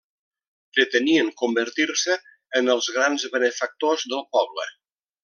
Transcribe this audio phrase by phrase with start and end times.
[0.77, 2.17] Pretenien convertir-se
[2.61, 4.67] en els grans benefactors del poble.